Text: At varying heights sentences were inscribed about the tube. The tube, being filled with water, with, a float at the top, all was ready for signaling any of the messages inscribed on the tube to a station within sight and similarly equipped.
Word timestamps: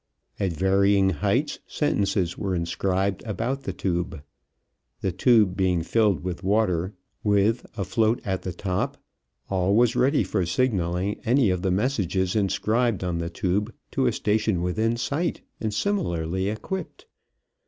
At 0.39 0.53
varying 0.53 1.11
heights 1.11 1.59
sentences 1.67 2.35
were 2.35 2.55
inscribed 2.55 3.21
about 3.23 3.61
the 3.61 3.71
tube. 3.71 4.23
The 5.01 5.11
tube, 5.11 5.55
being 5.55 5.83
filled 5.83 6.21
with 6.21 6.41
water, 6.43 6.95
with, 7.23 7.67
a 7.77 7.85
float 7.85 8.19
at 8.25 8.41
the 8.41 8.51
top, 8.51 8.97
all 9.47 9.75
was 9.75 9.95
ready 9.95 10.23
for 10.23 10.43
signaling 10.43 11.21
any 11.23 11.51
of 11.51 11.61
the 11.61 11.69
messages 11.69 12.35
inscribed 12.35 13.03
on 13.03 13.19
the 13.19 13.29
tube 13.29 13.71
to 13.91 14.07
a 14.07 14.11
station 14.11 14.63
within 14.63 14.97
sight 14.97 15.41
and 15.59 15.71
similarly 15.71 16.49
equipped. 16.49 17.05